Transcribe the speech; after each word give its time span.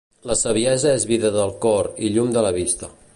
La 0.29 0.35
saviesa 0.39 0.93
és 1.01 1.05
vida 1.11 1.31
del 1.37 1.53
cor 1.67 1.93
i 2.09 2.13
llum 2.17 2.33
de 2.39 2.47
la 2.49 2.55
vista. 2.61 2.95